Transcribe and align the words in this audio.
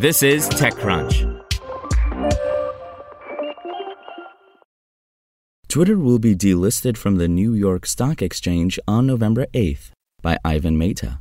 This 0.00 0.22
is 0.22 0.48
TechCrunch. 0.48 1.44
Twitter 5.68 5.98
will 5.98 6.18
be 6.18 6.34
delisted 6.34 6.96
from 6.96 7.16
the 7.16 7.28
New 7.28 7.52
York 7.52 7.84
Stock 7.84 8.22
Exchange 8.22 8.78
on 8.88 9.06
November 9.06 9.44
8th 9.52 9.90
by 10.22 10.38
Ivan 10.42 10.78
Mehta. 10.78 11.20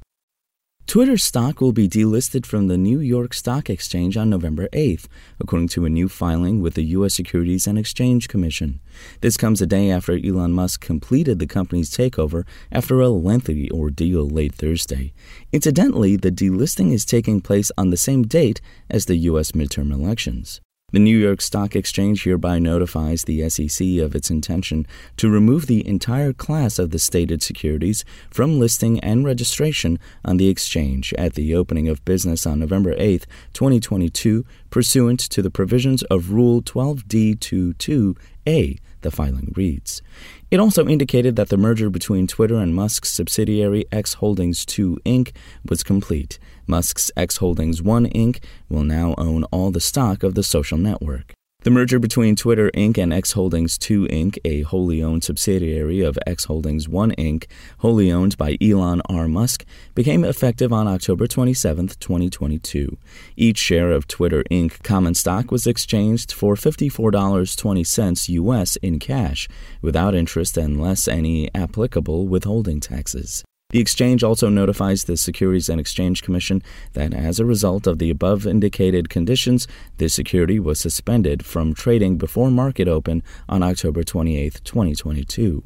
Twitter 0.89 1.19
stock 1.19 1.61
will 1.61 1.71
be 1.71 1.87
delisted 1.87 2.47
from 2.47 2.65
the 2.65 2.75
New 2.75 2.99
York 2.99 3.35
Stock 3.35 3.69
Exchange 3.69 4.17
on 4.17 4.27
November 4.27 4.67
8th, 4.69 5.05
according 5.39 5.67
to 5.67 5.85
a 5.85 5.89
new 5.89 6.09
filing 6.09 6.63
with 6.63 6.73
the 6.73 6.81
U.S. 6.97 7.13
Securities 7.13 7.67
and 7.67 7.77
Exchange 7.77 8.27
Commission. 8.27 8.79
This 9.21 9.37
comes 9.37 9.61
a 9.61 9.67
day 9.67 9.91
after 9.91 10.17
Elon 10.17 10.51
Musk 10.51 10.81
completed 10.81 11.37
the 11.37 11.45
company's 11.45 11.91
takeover 11.91 12.43
after 12.71 13.01
a 13.01 13.09
lengthy 13.09 13.69
ordeal 13.71 14.27
late 14.27 14.55
Thursday. 14.55 15.13
Incidentally, 15.51 16.15
the 16.15 16.31
delisting 16.31 16.91
is 16.91 17.05
taking 17.05 17.39
place 17.39 17.71
on 17.77 17.91
the 17.91 17.95
same 17.95 18.23
date 18.23 18.59
as 18.89 19.05
the 19.05 19.17
U.S. 19.17 19.51
midterm 19.51 19.93
elections. 19.93 20.59
The 20.91 20.99
New 20.99 21.15
York 21.15 21.39
Stock 21.41 21.75
Exchange 21.75 22.23
hereby 22.23 22.57
notifies 22.57 23.25
the 23.25 23.47
SEC 23.47 23.99
of 23.99 24.15
its 24.15 24.31
intention 24.31 24.87
to 25.17 25.29
remove 25.29 25.67
the 25.67 25.87
entire 25.87 26.33
class 26.33 26.79
of 26.79 26.89
the 26.89 26.97
stated 26.97 27.43
securities 27.43 28.03
from 28.31 28.59
listing 28.59 28.99
and 29.01 29.23
registration 29.23 29.99
on 30.25 30.37
the 30.37 30.49
exchange 30.49 31.13
at 31.13 31.35
the 31.35 31.53
opening 31.53 31.87
of 31.87 32.03
business 32.05 32.47
on 32.47 32.59
November 32.59 32.95
8, 32.97 33.27
2022, 33.53 34.43
pursuant 34.71 35.19
to 35.19 35.43
the 35.43 35.51
provisions 35.51 36.01
of 36.03 36.31
Rule 36.31 36.63
12D22A, 36.63 38.79
the 39.01 39.11
filing 39.11 39.53
reads. 39.55 40.01
It 40.49 40.59
also 40.59 40.87
indicated 40.87 41.35
that 41.35 41.49
the 41.49 41.57
merger 41.57 41.91
between 41.91 42.25
Twitter 42.25 42.55
and 42.55 42.73
Musk's 42.73 43.11
subsidiary 43.11 43.85
X 43.91 44.15
Holdings 44.15 44.65
2 44.65 44.97
Inc. 45.05 45.33
was 45.63 45.83
complete. 45.83 46.39
Musk's 46.69 47.09
X 47.17 47.37
Holdings 47.37 47.81
1 47.81 48.05
Inc. 48.11 48.43
will 48.69 48.83
now 48.83 49.15
own 49.17 49.43
all 49.45 49.71
the 49.71 49.79
stock 49.79 50.21
of 50.21 50.35
the 50.35 50.43
social 50.43 50.77
network. 50.77 51.33
The 51.63 51.71
merger 51.71 51.99
between 51.99 52.37
Twitter 52.37 52.71
Inc. 52.75 52.97
and 52.97 53.11
X 53.11 53.33
Holdings 53.33 53.77
2 53.79 54.07
Inc., 54.07 54.37
a 54.45 54.61
wholly 54.61 55.03
owned 55.03 55.25
subsidiary 55.25 55.99
of 55.99 56.17
X 56.25 56.45
Holdings 56.45 56.87
1 56.87 57.11
Inc., 57.13 57.47
wholly 57.79 58.09
owned 58.11 58.37
by 58.37 58.55
Elon 58.61 59.01
R. 59.09 59.27
Musk, 59.27 59.65
became 59.93 60.23
effective 60.23 60.71
on 60.71 60.87
October 60.87 61.27
27, 61.27 61.87
2022. 61.99 62.97
Each 63.35 63.57
share 63.57 63.91
of 63.91 64.07
Twitter 64.07 64.43
Inc. 64.49 64.83
common 64.83 65.15
stock 65.15 65.51
was 65.51 65.67
exchanged 65.67 66.31
for 66.31 66.55
$54.20 66.55 68.29
US 68.29 68.75
in 68.77 68.99
cash, 68.99 69.49
without 69.81 70.15
interest 70.15 70.55
and 70.55 70.79
less 70.79 71.07
any 71.07 71.53
applicable 71.53 72.27
withholding 72.27 72.79
taxes. 72.79 73.43
The 73.71 73.79
exchange 73.79 74.23
also 74.23 74.49
notifies 74.49 75.03
the 75.03 75.15
Securities 75.15 75.69
and 75.69 75.79
Exchange 75.79 76.23
Commission 76.23 76.63
that 76.93 77.13
as 77.13 77.39
a 77.39 77.45
result 77.45 77.85
of 77.85 77.99
the 77.99 78.09
above 78.09 78.47
indicated 78.47 79.11
conditions, 79.11 79.67
this 79.97 80.15
security 80.15 80.59
was 80.59 80.79
suspended 80.79 81.45
from 81.45 81.75
trading 81.75 82.17
before 82.17 82.49
market 82.49 82.87
open 82.87 83.21
on 83.47 83.61
October 83.61 84.03
28, 84.03 84.61
2022. 84.63 85.61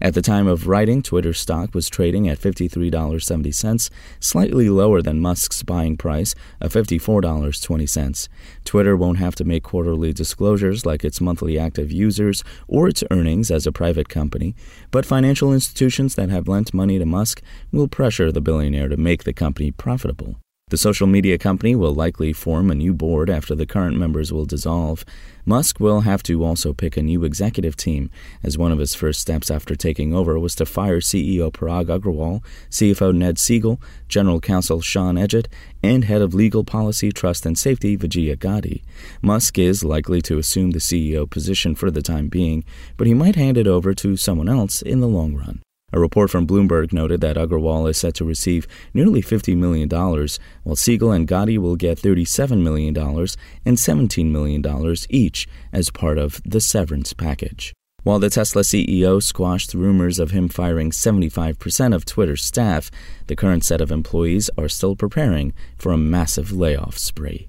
At 0.00 0.14
the 0.14 0.22
time 0.22 0.46
of 0.46 0.66
writing, 0.66 1.02
Twitter 1.02 1.32
stock 1.32 1.74
was 1.74 1.88
trading 1.88 2.28
at 2.28 2.38
$53.70, 2.38 3.90
slightly 4.20 4.68
lower 4.68 5.02
than 5.02 5.20
Musk's 5.20 5.62
buying 5.62 5.96
price 5.96 6.34
of 6.60 6.72
$54.20. 6.72 8.28
Twitter 8.64 8.96
won't 8.96 9.18
have 9.18 9.34
to 9.36 9.44
make 9.44 9.62
quarterly 9.62 10.12
disclosures 10.12 10.84
like 10.84 11.04
its 11.04 11.20
monthly 11.20 11.58
active 11.58 11.90
users 11.90 12.44
or 12.68 12.88
its 12.88 13.04
earnings 13.10 13.50
as 13.50 13.66
a 13.66 13.72
private 13.72 14.08
company, 14.08 14.54
but 14.90 15.06
financial 15.06 15.52
institutions 15.52 16.14
that 16.14 16.30
have 16.30 16.48
lent 16.48 16.74
money 16.74 16.98
to 16.98 17.06
Musk 17.06 17.42
will 17.72 17.88
pressure 17.88 18.30
the 18.30 18.40
billionaire 18.40 18.88
to 18.88 18.96
make 18.96 19.24
the 19.24 19.32
company 19.32 19.70
profitable. 19.70 20.36
The 20.74 20.78
social 20.78 21.06
media 21.06 21.38
company 21.38 21.76
will 21.76 21.94
likely 21.94 22.32
form 22.32 22.68
a 22.68 22.74
new 22.74 22.94
board 22.94 23.30
after 23.30 23.54
the 23.54 23.64
current 23.64 23.96
members 23.96 24.32
will 24.32 24.44
dissolve. 24.44 25.04
Musk 25.46 25.78
will 25.78 26.00
have 26.00 26.20
to 26.24 26.42
also 26.42 26.72
pick 26.72 26.96
a 26.96 27.02
new 27.02 27.22
executive 27.22 27.76
team, 27.76 28.10
as 28.42 28.58
one 28.58 28.72
of 28.72 28.80
his 28.80 28.92
first 28.92 29.20
steps 29.20 29.52
after 29.52 29.76
taking 29.76 30.12
over 30.12 30.36
was 30.36 30.56
to 30.56 30.66
fire 30.66 30.98
CEO 30.98 31.52
Parag 31.52 31.86
Agrawal, 31.86 32.42
CFO 32.70 33.14
Ned 33.14 33.36
Segal, 33.36 33.80
General 34.08 34.40
Counsel 34.40 34.80
Sean 34.80 35.14
Edgett, 35.14 35.46
and 35.80 36.06
Head 36.06 36.22
of 36.22 36.34
Legal 36.34 36.64
Policy, 36.64 37.12
Trust 37.12 37.46
and 37.46 37.56
Safety 37.56 37.94
Vijaya 37.94 38.34
Gadde. 38.34 38.82
Musk 39.22 39.56
is 39.56 39.84
likely 39.84 40.20
to 40.22 40.38
assume 40.38 40.72
the 40.72 40.80
CEO 40.80 41.30
position 41.30 41.76
for 41.76 41.88
the 41.88 42.02
time 42.02 42.26
being, 42.26 42.64
but 42.96 43.06
he 43.06 43.14
might 43.14 43.36
hand 43.36 43.56
it 43.56 43.68
over 43.68 43.94
to 43.94 44.16
someone 44.16 44.48
else 44.48 44.82
in 44.82 44.98
the 44.98 45.06
long 45.06 45.36
run. 45.36 45.60
A 45.94 46.00
report 46.00 46.28
from 46.28 46.44
Bloomberg 46.44 46.92
noted 46.92 47.20
that 47.20 47.36
Agrawal 47.36 47.88
is 47.88 47.98
set 47.98 48.14
to 48.14 48.24
receive 48.24 48.66
nearly 48.94 49.22
$50 49.22 49.56
million, 49.56 49.88
while 49.88 50.74
Segal 50.74 51.14
and 51.14 51.28
Gadde 51.28 51.58
will 51.58 51.76
get 51.76 51.98
$37 51.98 52.64
million 52.64 52.96
and 52.96 53.76
$17 53.76 54.26
million 54.28 54.96
each 55.08 55.46
as 55.72 55.90
part 55.90 56.18
of 56.18 56.42
the 56.44 56.60
severance 56.60 57.12
package. 57.12 57.72
While 58.02 58.18
the 58.18 58.28
Tesla 58.28 58.62
CEO 58.62 59.22
squashed 59.22 59.72
rumors 59.72 60.18
of 60.18 60.32
him 60.32 60.48
firing 60.48 60.90
75% 60.90 61.94
of 61.94 62.04
Twitter's 62.04 62.42
staff, 62.42 62.90
the 63.28 63.36
current 63.36 63.64
set 63.64 63.80
of 63.80 63.92
employees 63.92 64.50
are 64.58 64.68
still 64.68 64.96
preparing 64.96 65.52
for 65.78 65.92
a 65.92 65.96
massive 65.96 66.50
layoff 66.50 66.98
spree. 66.98 67.46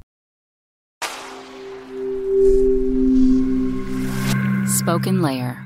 Spoken 4.67 5.23
Layer. 5.23 5.65